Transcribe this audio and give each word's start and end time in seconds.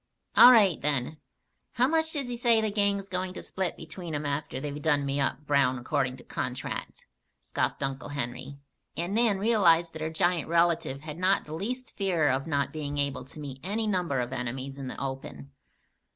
"All 0.35 0.51
right, 0.51 0.81
then. 0.81 1.19
How 1.73 1.87
much 1.87 2.13
does 2.13 2.27
he 2.27 2.35
say 2.35 2.59
the 2.59 2.71
gang's 2.71 3.07
going 3.07 3.33
to 3.35 3.43
split 3.43 3.77
between 3.77 4.15
'em 4.15 4.25
after 4.25 4.59
they've 4.59 4.81
done 4.81 5.05
me 5.05 5.19
up 5.19 5.45
brown 5.45 5.77
according 5.77 6.17
to 6.17 6.23
contract?" 6.23 7.05
scoffed 7.43 7.83
Uncle 7.83 8.09
Henry, 8.09 8.57
and 8.97 9.13
Nan 9.13 9.37
realized 9.37 9.93
that 9.93 10.01
her 10.01 10.09
giant 10.09 10.47
relative 10.49 11.01
had 11.01 11.19
not 11.19 11.45
the 11.45 11.53
least 11.53 11.95
fear 11.95 12.29
of 12.29 12.47
not 12.47 12.73
being 12.73 12.97
able 12.97 13.25
to 13.25 13.39
meet 13.39 13.59
any 13.61 13.85
number 13.85 14.19
of 14.21 14.33
enemies 14.33 14.79
in 14.79 14.87
the 14.87 14.99
open. 14.99 15.51